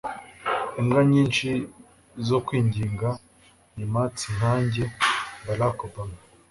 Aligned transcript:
imbwa 0.79 1.01
nyinshi 1.11 1.49
zo 2.27 2.37
kwikinga 2.45 3.09
ni 3.75 3.85
mutts 3.91 4.21
nkanjye- 4.35 4.83
barack 5.45 5.77
obama 5.87 6.19